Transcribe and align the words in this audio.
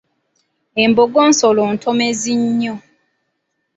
Embogo 0.83 1.19
nsolo 1.29 1.63
ntomezi 1.73 2.31
nnyo. 2.41 2.75